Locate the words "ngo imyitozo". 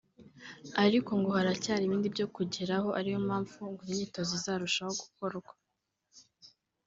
3.71-4.31